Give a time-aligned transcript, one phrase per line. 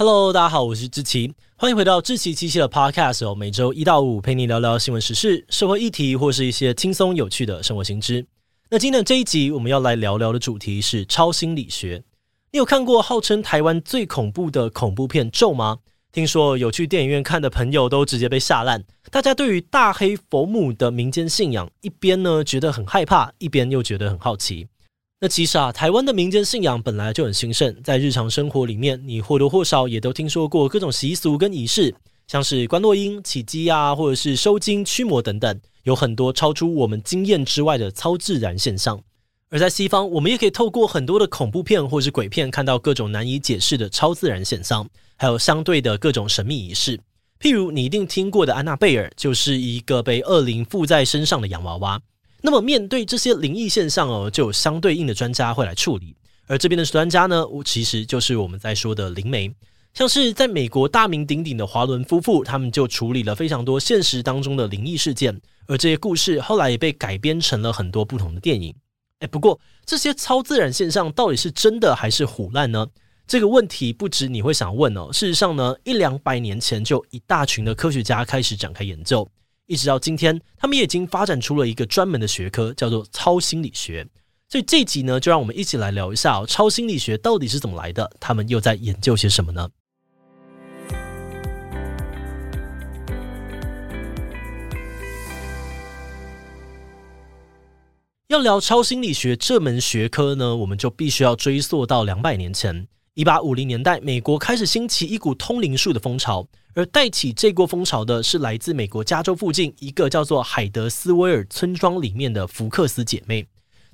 [0.00, 3.34] Hello，大家好，我是志奇，欢迎回到志奇七七的 Podcast 哦。
[3.34, 8.24] 每周一到五陪你聊聊新闻时事、社会议题，或是一些轻松有趣的生活新知。
[8.70, 12.02] 那今天的这一集，我们要来聊聊的主题是超心理学。
[12.50, 15.80] 你有看过号称台湾最恐怖的恐怖片《咒》吗？
[16.10, 18.82] 听说有去电影院看的朋友都直接被吓烂。
[19.10, 24.66] 大家对于大黑佛母的民间信仰，一边呢觉得很害怕，一边又觉得很好奇。
[25.22, 31.94] 那其实啊，台湾的民间信仰本来就很兴盛，在日常生活里面，你或多或少也都听说过各种习俗跟仪式，
[32.26, 38.98] 像是观落阴、起乩啊，或者是收金驱魔等等，有很多超出我们经验之外的超自然现象。
[39.50, 46.98] 而在西方，我们也可以透过很多的恐怖片或是鬼片，看到各种难以解释的超自然现象，还有相对的各种神秘仪式。
[47.38, 52.00] 譬如你一定听过的安娜贝尔，就是一个被恶灵附在身上的洋娃娃。
[52.42, 56.16] 那么面对这些灵异现象哦，就有相对应的专家会来处理。
[56.46, 59.54] 而这边的专家呢，其实就是我们在说的灵媒。
[59.92, 68.74] 像是在美国大名鼎鼎的华伦夫妇，他们就处理了非常多现实当中的灵异事件，而这些故事后来也被改编成了很多不同的电影。
[69.18, 72.86] 哎，不过这些超自然现象到底是真的还是唬烂呢？
[73.26, 75.12] 这个问题不止你会想问哦。
[75.12, 79.28] 事实上呢，一两百年前就一大群的科学家开始展开研究。
[79.70, 84.04] 一直到今天，他们也已经发展出了一个专门的学科，叫做超心理学。
[84.48, 88.10] 所以这集呢，就让我们一起来聊一下哦，超心理学到底是怎么来的？
[88.18, 89.70] 他们又在研究些什么呢？
[98.26, 102.88] 要聊超心理学这门学科呢，我们就必须要追溯到两百年前。
[103.14, 113.46] 一八五零年代，美国开始兴起一股通灵术的风潮，而带起这波风潮的是来自美国加州附近一个叫做海德斯威尔村庄里面的福克斯姐妹。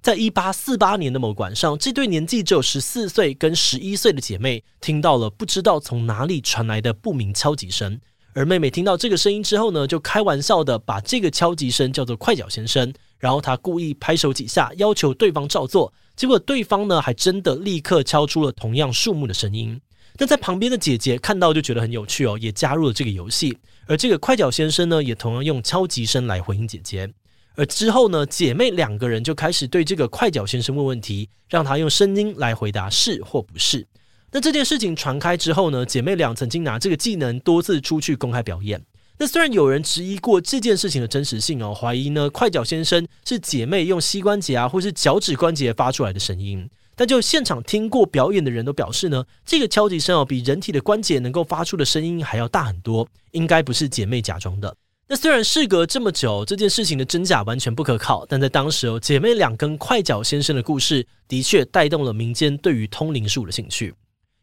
[0.03, 7.99] 在一八四八年的某晚上，这对年纪只有十四岁跟十一岁的姐妹听到了不知道从哪里传来的不明敲击声，
[8.33, 12.93] 而妹妹听到这个声音之后呢，就开玩笑的把这个敲击声叫做“快脚先生”。
[13.19, 15.93] 然后他故意拍手几下，要求对方照做。
[16.15, 19.81] 结果对方呢，还真的立刻敲出了同样数目的声音。
[20.19, 23.57] 那在旁边的姐姐看到就觉得很有趣哦，也加入了这个游戏。
[23.87, 27.13] 而这个快脚先生呢，也同样用敲击声来回应姐姐。
[27.55, 33.87] 而之后呢，姐妹两个人就开始对这个快脚先生问问题，让他用声音来回答是或不是。
[34.33, 38.83] 那这件事情传开之后呢，姐妹俩曾经拿这个技能多次出去公开表演。
[39.19, 54.77] 那虽然有人质疑过这件事情的真实性哦，怀疑呢快脚先生是姐妹用膝关节啊或是脚趾关节发出来的声音，但就现场听过表演的人都表示呢，这个敲击声哦比人体的关节能够发出的声音还要大很多，应该不是姐妹假装的。
[55.09, 63.95] 那虽然事隔这么久，这件事情的真假完全不可靠，但在当时哦，姐妹俩跟快脚先生的故事的确带动了民间对于通灵术的兴趣。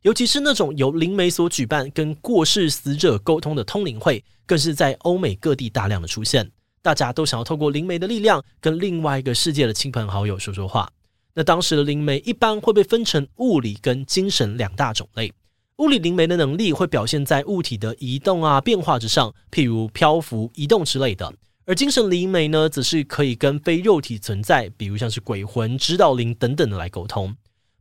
[0.03, 6.51] 尤其是那种由灵媒所举办跟过世死者沟通的通灵会，更是在欧美各地大量的出现。
[6.81, 10.91] 大家都想要透过灵媒的力量，跟另外一个世界的亲朋好友说说话。
[11.33, 15.31] 那当时的灵媒一般会被分成物理跟精神两大种类。
[15.77, 21.31] 物理灵媒的能力会表现在物体的移动啊、变化之上，譬如漂浮、移动之类的；
[21.65, 27.33] 而精神灵媒呢，则是可以跟非肉体存在，比如像是鬼魂、指导灵等等的来沟通。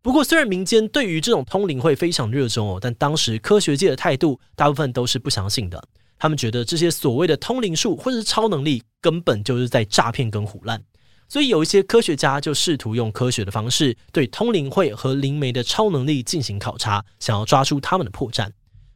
[0.02, 5.80] 不过，虽然民间对于这种通灵会非常热衷哦，但当时科学界的态度大部分都是不相信的。
[6.18, 10.82] 他们觉得这些所谓的通灵术或者是超能力根本就是在诈骗跟胡乱。
[11.28, 18.50] 所以有一些科学家就试图用科学的方式对通灵会和灵媒的超能力进行考察，想要抓出他们的破绽。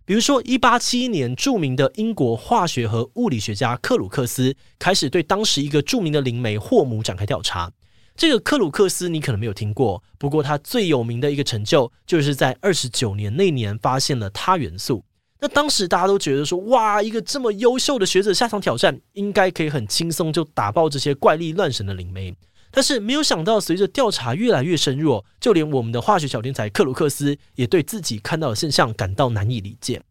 [0.04, 7.70] 比如说，一八七一年，著名的英国化学和物理学家克鲁克斯开始对当时一个著名的灵媒霍姆展开调查。
[8.16, 15.04] 这个克鲁克斯你可能没有听过，不过他最有名的一个成就就是在二十九年那年发现了钛元素。
[15.38, 22.34] 那当时大家都觉得说，哇，一个这么优秀的学者下场挑战，应该可以很轻松就打爆这些怪力乱神的灵媒。
[22.70, 30.02] 但是没有想到，随着调查越来越深入，就连我们的化学小天才克鲁克斯也对自己看到的现象感到难以理解。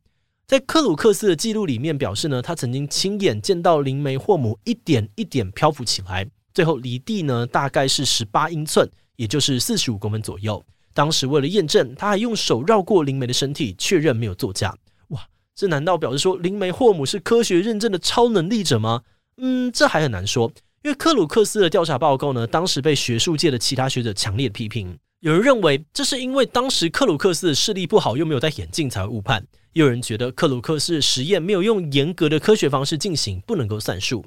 [0.45, 6.27] 在克鲁克斯的记录里面表示呢，他曾经亲眼见到灵媒霍姆一点一点漂浮起来。
[6.55, 10.65] 最后离地呢，大概是十八英寸，也就是四十五公分左右。
[10.93, 14.73] 当时为了验证，他还用手绕过灵媒的身体，确认没有作假。
[15.09, 19.01] 哇，这难道表示说灵媒霍姆是科学认证的超能力者吗？
[19.35, 20.49] 嗯，这还很难说，
[20.83, 24.97] 因为克鲁克斯的调查报告呢，当时被学术界的其他学者强烈批评。
[25.19, 29.41] 有人认为这是因为当时克鲁克斯的视力不好，又没有戴眼镜才会误判；
[29.73, 34.23] 也有人觉得克鲁克斯的实验没有用严格的科学方式进行，不能够算数。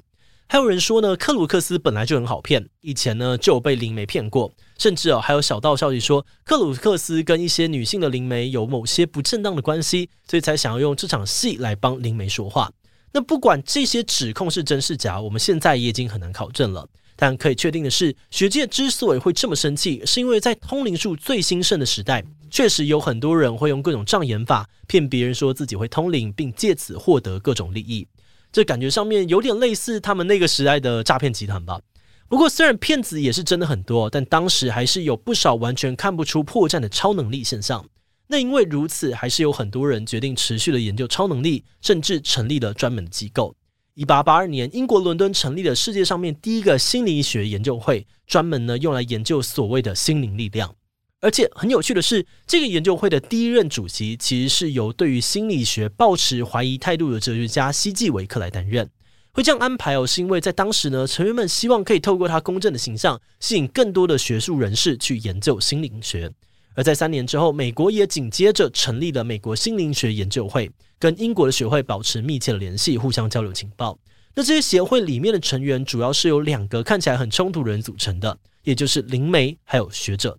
[0.51, 12.71] 还有人说呢，克鲁克斯本来就很好骗，以前呢就有被灵媒骗过，甚至哦还有小道消息说克鲁克斯跟一些女性的灵媒有某些不正当的关系，所以才想要用这场戏来帮灵媒说话。
[13.11, 16.87] 那不管这些指控是真是假，我们现在也已经很难考证了。
[17.15, 28.07] 但可以确定的是，学界之所以会这么生气，是因为在通灵术最兴盛的时代，确实有很多人会用各种障眼法骗别人说自己会通灵，并借此获得各种利益。
[28.51, 31.79] 这感觉上面有点类似他们那个时代的诈骗集团吧。
[32.27, 37.85] 不过，虽然骗子也是真的很多，但当时还是有不少完全看不出破绽的超能力现象。
[38.27, 43.55] 那因为如此，还是有很多人决定持续的研究超能力，甚至成立了专门的机构。
[43.95, 50.75] 一八八二年，英国伦敦成立了世界上面第一个心理学研究会，专门呢用来研究所谓的心灵力量。
[51.21, 58.89] 而且很有趣的是，这个研究会的第一任主席其实是由对于心理学抱持怀疑态度的哲学家希济维克来担任。
[59.33, 66.31] 会这样安排哦，是因为在当时呢，成员们希望可以透过他公正的形象，吸引更多的学术人士去研究心灵学。
[66.73, 73.99] 而在三年之后，美国也紧接着成立了美国心灵学研究会，跟英国的学会保持密切的联系，互相交流情报。
[74.35, 80.37] 那这些协会里面的成员主要是由两个看起来很冲突的人组成的，也就是灵媒还有学者。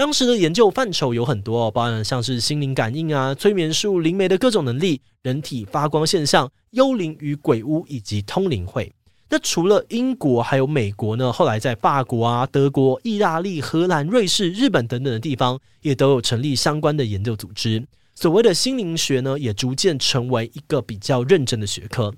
[0.00, 8.90] 当时的研究范畴有很多，包含像是心灵感应啊、催眠术、灵媒的各种能力、人体发光现象、幽灵与鬼屋以及通灵会。
[9.28, 17.86] 那除了英国还有美国呢，后来在法国啊、德国、意大利、荷兰、瑞士、日本等等的地方，也都有成立相关的研究组织。
[18.14, 22.14] 所谓的心灵学呢，也逐渐成为一个比较认真的学科。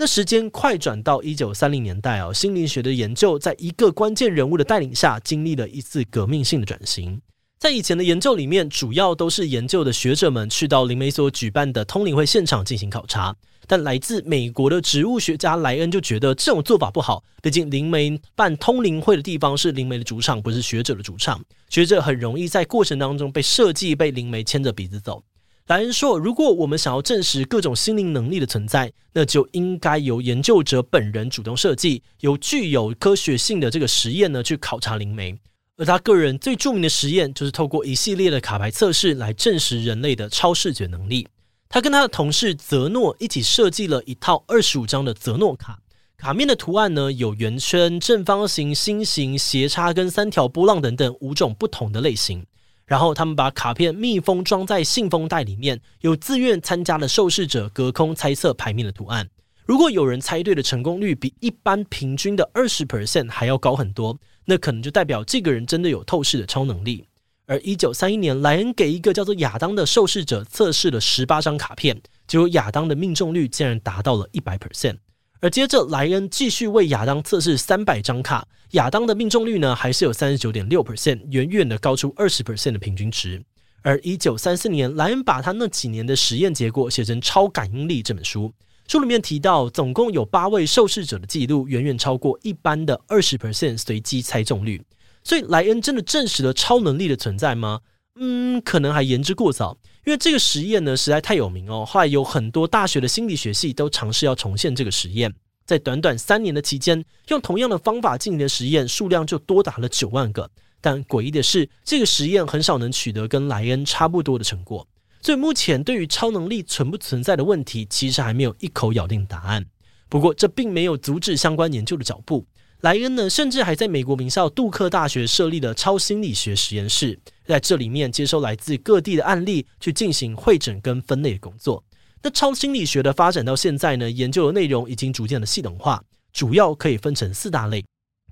[0.00, 7.20] 那时间快转到一九三零年代哦，心灵学的研究在一个关键人物的带领下，经历了一次革命性的转型。
[7.58, 13.34] 在以前的研究里面，主要都是研究的学者们去到灵媒所举办的通灵会现场进行考察。
[13.66, 25.24] 但来自美国的植物学家莱恩就觉得这种做法不好，毕竟灵媒办通灵会的地方是灵媒的主场，不是学者的主场，学者很容易在过程当中被设计被灵媒牵着鼻子走。
[25.68, 35.38] 莱恩说：“如果我们想要证实各种心灵能力的存在，那就应该由研究者本人主动设计，由具有科学性的这个实验呢去考察灵媒。
[35.76, 41.28] 而他个人最著名的实验，就是透过一系列的卡牌测试来证实人类的超视觉能力。
[41.68, 45.78] 他跟他的同事泽诺一起设计了一套二十五张的泽诺卡，
[46.16, 52.46] 卡面的图案呢有圆圈、正方形、心形、斜叉跟三条波浪等等五种不同的类型。”
[52.88, 59.28] 然后他们把卡片密封装在信封袋里面，有自愿参加的受试者隔空猜测牌面的图案。
[59.66, 67.04] 如果有人猜对的成功率比一般平均的二十 percent 还要高很多，那可能就代表这个人真的有透视的超能力。
[67.44, 74.96] 而一九三一年，莱恩给一个叫做亚当的受试者测试了十八张卡片，结果亚当的命中率竟然达到了一百 percent。
[75.40, 83.40] 而接着，莱恩继续为亚当测试三百张卡，亚当的命中率呢还是有三十九点六 percent，远远的高出二十 percent 的平均值。
[83.82, 88.52] 而一九三四年，莱恩把他那几年的实验结果写成《超感应力》这本书，
[88.88, 94.82] 书里面提到，总共有八位受试者的记录远远超过一般的二十 percent 随机猜中率。
[95.22, 97.80] 所以，莱恩真的证实了超能力的存在吗？
[98.20, 99.78] 嗯，可能还言之过早，
[100.08, 101.84] 因为这个实验呢实在太有名哦。
[101.86, 105.30] 后来有很多大学的心理学系都尝试要重现这个实验，
[105.66, 110.50] 在短短三年的期间，用同样的方法进行的实验数量就多达了九万个。
[110.80, 114.88] 但诡异的是，这个实验很少能取得跟莱恩差不多的成果。
[115.20, 119.66] 所以目前对于超能力存不存在的问题，其实还没有一口咬定答案。
[120.08, 122.46] 不过这并没有阻止相关研究的脚步。
[122.80, 131.82] 莱恩呢，甚至还在美国名校杜克大学设立了超心理学实验室，在这里面接收来自各地的案例，去进行会诊跟分类的工作。
[132.22, 137.82] 那超心理学的发展到现在呢，研究的内容已经逐渐的系统化，主要可以分成四大类。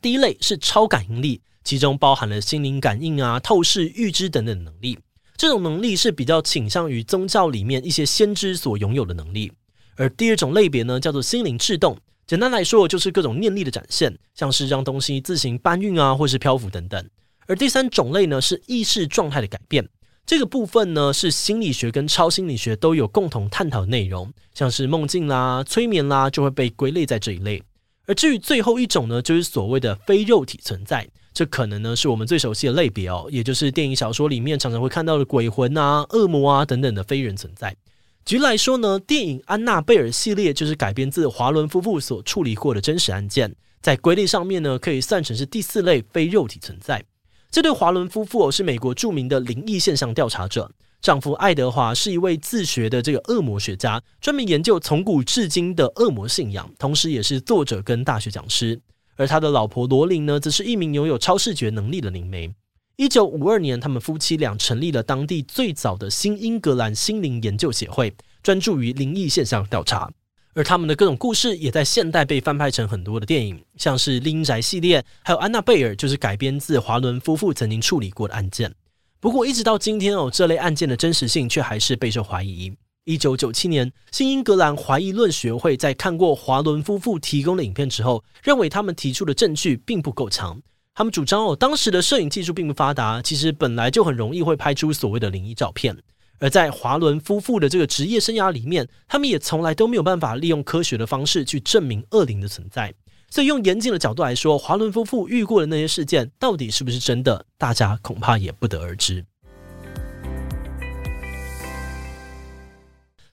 [0.03, 4.99] 第一类是超感应力，其中包含了心灵感应啊、透视、预知等等能力。
[5.39, 9.51] 这种能力是比较倾向于宗教里面一些先知所拥有的能力。
[9.97, 11.97] 而第二种类别呢，叫做心灵制动。
[12.27, 17.09] 简单来说，就是各种念力的展现，像是让东西自行搬运啊，或是漂浮等等。
[17.47, 19.89] 而第三种类呢，是意识状态的改变。
[20.25, 27.63] 这个部分呢，是心理学跟超心理学都有共同探讨的内容，像是梦境啦、催眠啦，就会被归类在这一类。
[28.07, 37.77] 而至于最后一种呢，就是所谓的非肉体存在，这可能呢是我们最熟悉的类别哦，也就是电影小说里面常常会看到的鬼魂啊、恶魔啊等等的非人存在。
[38.25, 47.05] 举例来说呢，电影《安娜贝尔》系列就是改编自华伦夫妇所处理过的真实案件，在归类上面呢，可以算成是第四类非肉体存在。
[47.51, 58.81] 这对华伦夫妇，是美国著名的灵异现象调查者，丈夫爱德华是一位自学的这个恶魔学家，专门研究从古至今的恶魔信仰，同时也是作者跟大学讲师。
[59.17, 62.53] 而他的老婆罗琳呢，则是一名拥有超视觉能力的灵媒。
[62.97, 70.11] 一九五二年，他们夫妻俩成立了当地最早的新英格兰心灵研究协会，专注于灵异现象调查。
[70.57, 78.75] 而他们的各种故事也在现代被翻拍成很多的电影，像是《拎宅》系列，还有《安娜贝尔》，就是改编自华伦夫妇曾经处理过的案件。
[79.21, 82.73] 不过，一直到今天哦，这类案件的真实性却还是备受怀疑。
[83.05, 90.59] 一九九七年，新英格兰怀疑论学会在看过华伦夫妇提供的影片之后，认为他们提出的证据并不够强。
[90.95, 95.95] 他们主张哦，当时的摄影技术并不发达，其实本来就很容易会拍出所谓的灵异照片。
[96.39, 102.93] 而在华伦夫妇的这个职业生涯里面，他们也从来都没有办法利用科学的方式去证明恶灵的存在。
[103.29, 109.25] 所以，用严谨的角度来说，华伦夫妇遇过的那些事件到底是不是真的，大家恐怕也不得而知。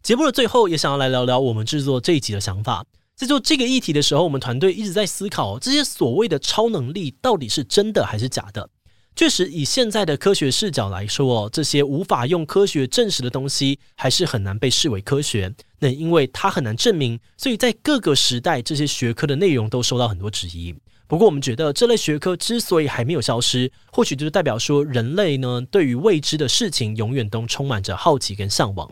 [0.01, 2.83] 节目的最后，也想要来聊聊我们制作这一集的想法。
[3.15, 8.67] 在做这个议题的时候，我们团队一直在思考，这些所谓的超能力到底是真的还是假的。
[9.15, 15.53] 确实，以现在的科学视角来说，哦，这些无法用科学证实的东西，还是很难被视为科学。
[15.79, 20.73] 那因为它很难证明，所以在各个时代，这些学科的内容都受到很多质疑。
[21.05, 28.89] 不过，我们觉得这类学科之所以还没有消失，或许就是代表说，人类呢，对于未知的事情，永远都充满着好奇跟向往。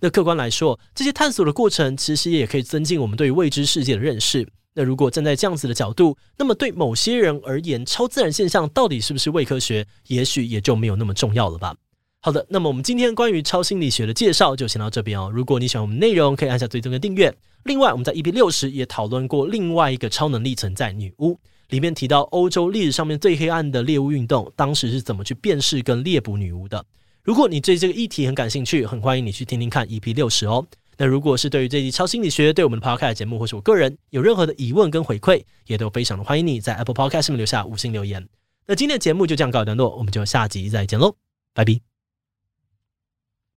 [0.00, 4.46] 那客观来说，这些探索的过程其实也可以增进我们对未知世界的认识。
[4.74, 11.74] 那如果站在这样子的角度，那么对某些人而言，超自然现象到底是不是伪科学，也许也就没有那么重要了吧。
[12.20, 15.30] 好的，那么我们今天关于超心理学的介绍就先到这边哦。
[15.32, 17.34] 如果你喜欢我们内容，可以按下追踪的订阅。
[17.64, 21.38] 另外，我们在 EP 六十也讨论过另外一个超能力存在——女巫，
[21.68, 26.84] 里面提到欧洲历史上面最黑暗的猎巫运动，当时是怎么去辨识跟猎捕女巫的。
[27.22, 30.64] 如果你对这个议题很感兴趣，很欢迎你去听听看 EP 六十哦。
[31.02, 38.24] 那如果是对于这集超心理学，对我们的 Podcast 节目或是我个人有任何的疑问跟回馈，也都非常的欢迎你在 Apple Podcast 上面留下五星留言。
[38.68, 41.16] 那今天的节目就这样告一段落，我们就下集再见喽，
[41.54, 41.91] 拜拜。